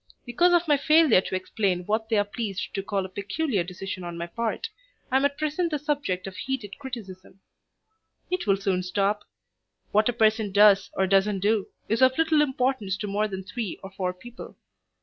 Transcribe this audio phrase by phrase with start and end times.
[0.25, 4.03] Because of my failure to explain what they are pleased to call a peculiar decision
[4.03, 4.67] on my part,
[5.11, 7.39] I am at present the subject of heated criticism.
[8.31, 9.25] It will soon stop.
[9.91, 13.77] What a person does or doesn't do is of little importance to more than three
[13.83, 14.57] or four people.